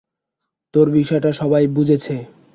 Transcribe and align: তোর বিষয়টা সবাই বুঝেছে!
তোর 0.73 0.87
বিষয়টা 0.91 1.31
সবাই 1.33 1.63
বুঝেছে! 1.67 2.15